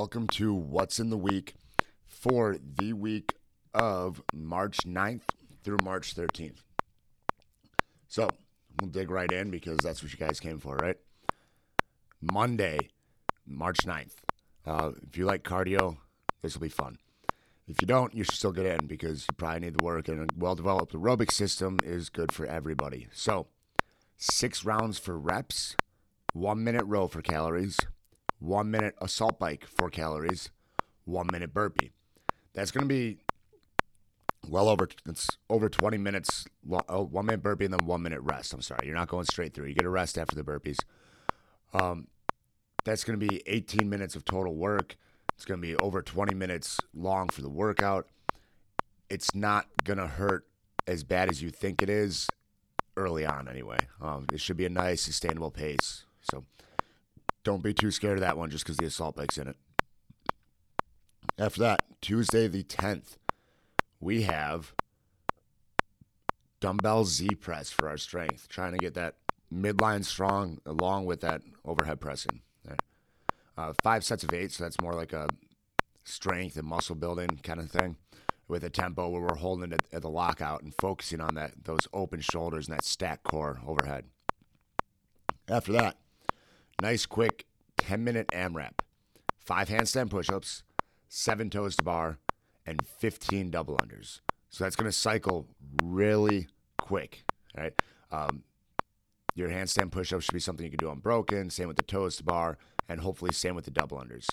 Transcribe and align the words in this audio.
Welcome 0.00 0.28
to 0.28 0.54
What's 0.54 1.00
in 1.00 1.10
the 1.10 1.18
Week 1.18 1.54
for 2.06 2.56
the 2.56 2.92
week 2.92 3.34
of 3.74 4.22
March 4.32 4.78
9th 4.86 5.22
through 5.64 5.78
March 5.82 6.14
13th. 6.14 6.58
So 8.06 8.28
we'll 8.80 8.92
dig 8.92 9.10
right 9.10 9.30
in 9.32 9.50
because 9.50 9.78
that's 9.78 10.00
what 10.00 10.12
you 10.12 10.18
guys 10.18 10.38
came 10.38 10.60
for, 10.60 10.76
right? 10.76 10.98
Monday, 12.20 12.90
March 13.44 13.78
9th. 13.78 14.12
Uh, 14.64 14.92
if 15.02 15.18
you 15.18 15.24
like 15.24 15.42
cardio, 15.42 15.96
this 16.42 16.54
will 16.54 16.62
be 16.62 16.68
fun. 16.68 16.98
If 17.66 17.82
you 17.82 17.88
don't, 17.88 18.14
you 18.14 18.22
should 18.22 18.36
still 18.36 18.52
get 18.52 18.66
in 18.66 18.86
because 18.86 19.26
you 19.28 19.34
probably 19.36 19.62
need 19.62 19.78
the 19.78 19.84
work, 19.84 20.06
and 20.06 20.20
a 20.20 20.26
well 20.36 20.54
developed 20.54 20.94
aerobic 20.94 21.32
system 21.32 21.76
is 21.82 22.08
good 22.08 22.30
for 22.30 22.46
everybody. 22.46 23.08
So, 23.12 23.48
six 24.16 24.64
rounds 24.64 25.00
for 25.00 25.18
reps, 25.18 25.74
one 26.34 26.62
minute 26.62 26.84
row 26.84 27.08
for 27.08 27.20
calories, 27.20 27.80
one 28.38 28.70
minute 28.70 28.94
assault 29.00 29.38
bike 29.38 29.66
for 29.66 29.90
calories, 29.90 30.50
one 31.04 31.26
minute 31.32 31.52
burpee. 31.52 31.90
That's 32.54 32.70
going 32.70 32.84
to 32.84 32.88
be 32.88 33.18
well 34.48 34.68
over 34.68 34.88
it's 35.06 35.28
over 35.50 35.68
20 35.68 35.98
minutes 35.98 36.46
oh, 36.88 37.02
one 37.04 37.26
minute 37.26 37.42
burpee 37.42 37.64
and 37.64 37.74
then 37.74 37.86
one 37.86 38.02
minute 38.02 38.20
rest. 38.22 38.52
I'm 38.52 38.62
sorry 38.62 38.86
you're 38.86 38.94
not 38.94 39.08
going 39.08 39.24
straight 39.24 39.54
through. 39.54 39.66
You 39.66 39.74
get 39.74 39.84
a 39.84 39.90
rest 39.90 40.18
after 40.18 40.36
the 40.36 40.44
burpees. 40.44 40.78
Um, 41.74 42.08
that's 42.84 43.04
going 43.04 43.18
to 43.18 43.26
be 43.26 43.42
18 43.46 43.88
minutes 43.88 44.16
of 44.16 44.24
total 44.24 44.54
work. 44.54 44.96
It's 45.34 45.44
going 45.44 45.60
to 45.60 45.66
be 45.66 45.76
over 45.76 46.02
20 46.02 46.34
minutes 46.34 46.78
long 46.94 47.28
for 47.28 47.42
the 47.42 47.50
workout. 47.50 48.08
It's 49.10 49.34
not 49.34 49.66
going 49.84 49.98
to 49.98 50.06
hurt 50.06 50.46
as 50.86 51.04
bad 51.04 51.28
as 51.28 51.42
you 51.42 51.50
think 51.50 51.82
it 51.82 51.90
is 51.90 52.28
early 52.96 53.26
on 53.26 53.48
anyway. 53.48 53.78
Um, 54.00 54.26
it 54.32 54.40
should 54.40 54.56
be 54.56 54.66
a 54.66 54.70
nice 54.70 55.02
sustainable 55.02 55.50
pace. 55.50 56.04
So 56.20 56.44
don't 57.48 57.62
be 57.62 57.72
too 57.72 57.90
scared 57.90 58.18
of 58.18 58.20
that 58.20 58.36
one 58.36 58.50
just 58.50 58.62
because 58.62 58.76
the 58.76 58.84
assault 58.84 59.16
bike's 59.16 59.38
in 59.38 59.48
it. 59.48 59.56
After 61.38 61.60
that, 61.60 61.80
Tuesday 62.02 62.46
the 62.46 62.62
10th, 62.62 63.16
we 64.00 64.24
have 64.24 64.74
dumbbell 66.60 67.06
Z 67.06 67.26
press 67.40 67.70
for 67.70 67.88
our 67.88 67.96
strength, 67.96 68.48
trying 68.50 68.72
to 68.72 68.78
get 68.78 68.92
that 68.94 69.14
midline 69.50 70.04
strong 70.04 70.58
along 70.66 71.06
with 71.06 71.22
that 71.22 71.40
overhead 71.64 72.00
pressing. 72.00 72.42
Uh, 73.56 73.72
five 73.82 74.04
sets 74.04 74.22
of 74.22 74.32
eight, 74.34 74.52
so 74.52 74.62
that's 74.62 74.80
more 74.82 74.92
like 74.92 75.14
a 75.14 75.26
strength 76.04 76.56
and 76.58 76.68
muscle 76.68 76.94
building 76.94 77.40
kind 77.42 77.60
of 77.60 77.70
thing 77.70 77.96
with 78.46 78.62
a 78.62 78.68
tempo 78.70 79.08
where 79.08 79.22
we're 79.22 79.36
holding 79.36 79.72
it 79.72 79.82
at 79.90 80.02
the 80.02 80.10
lockout 80.10 80.62
and 80.62 80.74
focusing 80.74 81.20
on 81.20 81.34
that 81.34 81.64
those 81.64 81.88
open 81.94 82.20
shoulders 82.20 82.68
and 82.68 82.76
that 82.76 82.84
stack 82.84 83.22
core 83.22 83.60
overhead. 83.66 84.04
After 85.48 85.72
that, 85.72 85.96
Nice, 86.80 87.06
quick 87.06 87.46
10 87.78 88.04
minute 88.04 88.28
AMRAP. 88.28 88.80
Five 89.36 89.68
handstand 89.68 90.10
push 90.10 90.30
ups, 90.30 90.62
seven 91.08 91.50
toes 91.50 91.74
to 91.76 91.82
bar, 91.82 92.18
and 92.66 92.86
15 92.86 93.50
double 93.50 93.76
unders. 93.78 94.20
So 94.50 94.64
that's 94.64 94.76
going 94.76 94.90
to 94.90 94.96
cycle 94.96 95.46
really 95.82 96.48
quick. 96.76 97.24
Right? 97.56 97.72
Um, 98.12 98.44
your 99.34 99.48
handstand 99.48 99.90
push 99.90 100.12
ups 100.12 100.24
should 100.24 100.34
be 100.34 100.40
something 100.40 100.64
you 100.64 100.70
can 100.70 100.78
do 100.78 100.90
unbroken. 100.90 101.50
Same 101.50 101.68
with 101.68 101.76
the 101.76 101.82
toes 101.82 102.16
to 102.18 102.24
bar, 102.24 102.58
and 102.88 103.00
hopefully, 103.00 103.32
same 103.32 103.54
with 103.54 103.64
the 103.64 103.70
double 103.70 103.98
unders. 103.98 104.26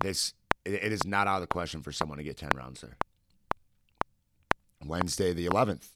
This 0.00 0.34
it 0.64 0.92
is 0.92 1.06
not 1.06 1.26
out 1.26 1.36
of 1.36 1.40
the 1.40 1.46
question 1.46 1.82
for 1.82 1.90
someone 1.90 2.18
to 2.18 2.24
get 2.24 2.36
10 2.36 2.50
rounds 2.54 2.82
there. 2.82 2.96
Wednesday, 4.84 5.32
the 5.32 5.46
11th. 5.46 5.88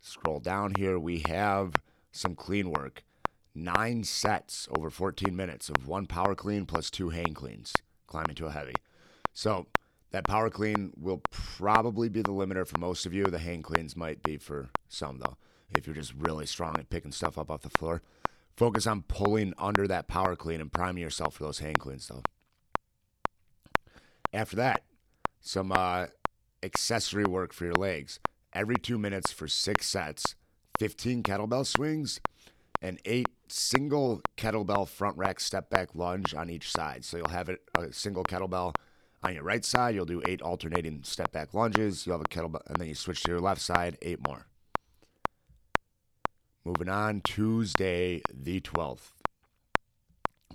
Scroll 0.00 0.40
down 0.40 0.72
here. 0.76 0.98
We 0.98 1.22
have 1.28 1.74
some 2.12 2.34
clean 2.34 2.70
work 2.70 3.04
nine 3.54 4.04
sets 4.04 4.68
over 4.76 4.90
14 4.90 5.34
minutes 5.34 5.68
of 5.68 5.86
one 5.86 6.06
power 6.06 6.34
clean 6.34 6.66
plus 6.66 6.90
two 6.90 7.10
hang 7.10 7.34
cleans, 7.34 7.72
climbing 8.06 8.34
to 8.36 8.46
a 8.46 8.50
heavy. 8.50 8.74
So 9.32 9.66
that 10.10 10.24
power 10.24 10.50
clean 10.50 10.92
will 10.96 11.22
probably 11.30 12.08
be 12.08 12.22
the 12.22 12.32
limiter 12.32 12.66
for 12.66 12.78
most 12.78 13.06
of 13.06 13.12
you. 13.12 13.24
The 13.24 13.38
hang 13.38 13.62
cleans 13.62 13.96
might 13.96 14.22
be 14.22 14.36
for 14.36 14.70
some, 14.88 15.18
though, 15.18 15.36
if 15.76 15.86
you're 15.86 15.96
just 15.96 16.14
really 16.14 16.46
strong 16.46 16.76
at 16.78 16.90
picking 16.90 17.12
stuff 17.12 17.36
up 17.36 17.50
off 17.50 17.62
the 17.62 17.70
floor. 17.70 18.02
Focus 18.56 18.86
on 18.86 19.02
pulling 19.02 19.52
under 19.58 19.88
that 19.88 20.06
power 20.06 20.36
clean 20.36 20.60
and 20.60 20.72
priming 20.72 21.02
yourself 21.02 21.34
for 21.34 21.44
those 21.44 21.58
hang 21.58 21.74
cleans, 21.74 22.06
though. 22.06 22.22
After 24.32 24.56
that, 24.56 24.84
some 25.40 25.72
uh, 25.72 26.06
accessory 26.62 27.24
work 27.24 27.52
for 27.52 27.64
your 27.64 27.74
legs. 27.74 28.20
Every 28.52 28.76
two 28.76 28.98
minutes 28.98 29.32
for 29.32 29.48
six 29.48 29.88
sets, 29.88 30.36
15 30.78 31.24
kettlebell 31.24 31.66
swings, 31.66 32.20
and 32.84 33.00
eight 33.06 33.30
single 33.48 34.20
kettlebell 34.36 34.86
front 34.86 35.16
rack 35.16 35.40
step 35.40 35.70
back 35.70 35.94
lunge 35.94 36.34
on 36.34 36.50
each 36.50 36.70
side. 36.70 37.02
So 37.02 37.16
you'll 37.16 37.30
have 37.30 37.48
it, 37.48 37.62
a 37.78 37.90
single 37.92 38.24
kettlebell 38.24 38.74
on 39.22 39.34
your 39.34 39.42
right 39.42 39.64
side. 39.64 39.94
You'll 39.94 40.04
do 40.04 40.20
eight 40.28 40.42
alternating 40.42 41.02
step 41.02 41.32
back 41.32 41.54
lunges. 41.54 42.06
You'll 42.06 42.18
have 42.18 42.26
a 42.26 42.28
kettlebell, 42.28 42.60
and 42.66 42.76
then 42.76 42.88
you 42.88 42.94
switch 42.94 43.22
to 43.22 43.30
your 43.30 43.40
left 43.40 43.62
side, 43.62 43.96
eight 44.02 44.24
more. 44.24 44.46
Moving 46.62 46.90
on, 46.90 47.22
Tuesday 47.22 48.20
the 48.32 48.60
12th. 48.60 49.12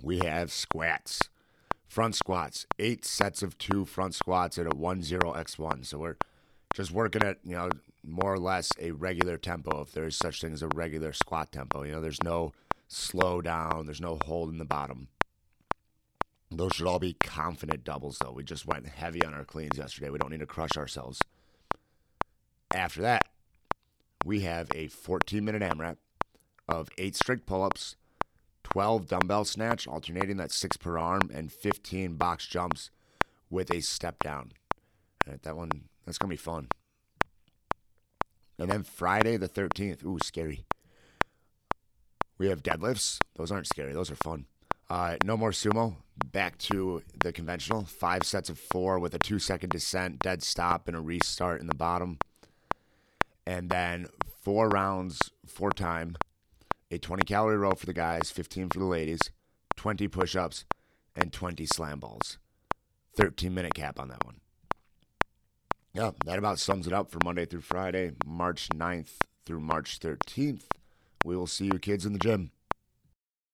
We 0.00 0.18
have 0.18 0.52
squats. 0.52 1.28
Front 1.88 2.14
squats, 2.14 2.64
eight 2.78 3.04
sets 3.04 3.42
of 3.42 3.58
two 3.58 3.84
front 3.84 4.14
squats 4.14 4.56
at 4.56 4.66
a 4.66 4.76
1 4.76 5.02
0 5.02 5.20
x1. 5.34 5.84
So 5.84 5.98
we're 5.98 6.16
just 6.74 6.90
working 6.90 7.22
at, 7.22 7.38
you 7.44 7.54
know, 7.54 7.70
more 8.04 8.32
or 8.32 8.38
less 8.38 8.70
a 8.80 8.92
regular 8.92 9.36
tempo 9.36 9.82
if 9.82 9.92
there's 9.92 10.16
such 10.16 10.40
thing 10.40 10.52
as 10.52 10.62
a 10.62 10.68
regular 10.68 11.12
squat 11.12 11.52
tempo. 11.52 11.82
You 11.82 11.92
know, 11.92 12.00
there's 12.00 12.22
no 12.22 12.52
slow 12.88 13.40
down. 13.40 13.86
There's 13.86 14.00
no 14.00 14.18
hold 14.24 14.50
in 14.50 14.58
the 14.58 14.64
bottom. 14.64 15.08
Those 16.50 16.72
should 16.74 16.86
all 16.86 16.98
be 16.98 17.12
confident 17.14 17.84
doubles, 17.84 18.18
though. 18.18 18.32
We 18.32 18.42
just 18.42 18.66
went 18.66 18.88
heavy 18.88 19.24
on 19.24 19.34
our 19.34 19.44
cleans 19.44 19.78
yesterday. 19.78 20.10
We 20.10 20.18
don't 20.18 20.30
need 20.30 20.40
to 20.40 20.46
crush 20.46 20.76
ourselves. 20.76 21.20
After 22.74 23.02
that, 23.02 23.22
we 24.24 24.40
have 24.40 24.68
a 24.74 24.88
14 24.88 25.44
minute 25.44 25.62
AMRAP 25.62 25.96
of 26.68 26.88
eight 26.98 27.16
strict 27.16 27.46
pull 27.46 27.62
ups, 27.62 27.96
12 28.64 29.08
dumbbell 29.08 29.44
snatch, 29.44 29.86
alternating 29.86 30.36
that 30.38 30.52
six 30.52 30.76
per 30.76 30.98
arm, 30.98 31.30
and 31.32 31.52
15 31.52 32.14
box 32.14 32.46
jumps 32.46 32.90
with 33.48 33.70
a 33.70 33.80
step 33.80 34.22
down. 34.22 34.52
Right, 35.26 35.42
that 35.42 35.56
one, 35.56 35.70
that's 36.04 36.18
to 36.18 36.26
be 36.26 36.36
fun. 36.36 36.68
And 38.58 38.70
then 38.70 38.82
Friday 38.82 39.36
the 39.36 39.48
13th, 39.48 40.04
ooh, 40.04 40.18
scary. 40.22 40.64
We 42.38 42.48
have 42.48 42.62
deadlifts. 42.62 43.18
Those 43.36 43.50
aren't 43.50 43.66
scary. 43.66 43.92
Those 43.92 44.10
are 44.10 44.16
fun. 44.16 44.46
Uh, 44.88 45.16
no 45.24 45.36
more 45.36 45.50
sumo. 45.50 45.96
Back 46.32 46.58
to 46.58 47.02
the 47.22 47.32
conventional. 47.32 47.84
Five 47.84 48.24
sets 48.24 48.48
of 48.50 48.58
four 48.58 48.98
with 48.98 49.14
a 49.14 49.18
two 49.18 49.38
second 49.38 49.70
descent, 49.70 50.18
dead 50.18 50.42
stop, 50.42 50.88
and 50.88 50.96
a 50.96 51.00
restart 51.00 51.60
in 51.60 51.66
the 51.66 51.74
bottom. 51.74 52.18
And 53.46 53.70
then 53.70 54.08
four 54.42 54.68
rounds, 54.68 55.30
for 55.46 55.70
time. 55.70 56.16
A 56.90 56.98
20 56.98 57.24
calorie 57.24 57.56
row 57.56 57.72
for 57.72 57.86
the 57.86 57.92
guys, 57.92 58.30
15 58.30 58.70
for 58.70 58.78
the 58.78 58.84
ladies, 58.84 59.30
20 59.76 60.08
push 60.08 60.34
ups, 60.34 60.64
and 61.14 61.32
20 61.32 61.66
slam 61.66 62.00
balls. 62.00 62.38
13 63.16 63.54
minute 63.54 63.74
cap 63.74 64.00
on 64.00 64.08
that 64.08 64.24
one. 64.24 64.40
Yeah, 65.92 66.12
that 66.24 66.38
about 66.38 66.60
sums 66.60 66.86
it 66.86 66.92
up 66.92 67.10
for 67.10 67.18
Monday 67.24 67.46
through 67.46 67.62
Friday, 67.62 68.12
March 68.24 68.68
9th 68.68 69.16
through 69.44 69.58
March 69.58 69.98
13th. 69.98 70.62
We 71.24 71.36
will 71.36 71.48
see 71.48 71.64
you 71.64 71.80
kids 71.80 72.06
in 72.06 72.12
the 72.12 72.18
gym. 72.20 72.52